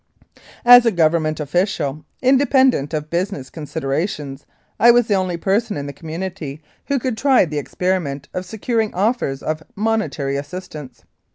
[0.65, 4.47] As a Government official, independent of business considerations,
[4.79, 8.95] I was the only person in the community who could try the experiment of securing
[8.95, 11.03] offers of monetary assistance.